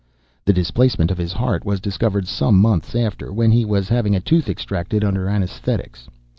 The 0.45 0.51
displacement 0.53 1.11
of 1.11 1.19
his 1.19 1.33
heart 1.33 1.63
was 1.63 1.79
discovered 1.79 2.27
some 2.27 2.57
months 2.57 2.95
after, 2.95 3.31
when 3.31 3.51
he 3.51 3.63
was 3.65 3.87
having 3.89 4.15
a 4.15 4.19
tooth 4.19 4.49
extracted 4.49 5.03
under 5.03 5.29
anaesthetics. 5.29 6.07